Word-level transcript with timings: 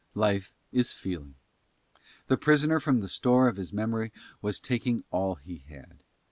Life 0.15 0.51
is 0.71 0.91
feeling. 0.93 1.35
The 2.25 2.35
prisoner 2.35 2.79
from 2.79 3.01
the 3.01 3.07
store 3.07 3.47
of 3.47 3.57
his 3.57 3.71
memory 3.71 4.11
was 4.41 4.59
taking 4.59 5.03
all 5.11 5.35
he 5.35 5.57
had. 5.69 5.99